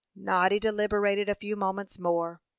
Noddy 0.15 0.59
deliberated 0.59 1.29
a 1.29 1.35
few 1.35 1.55
moments 1.55 1.99
more. 1.99 2.41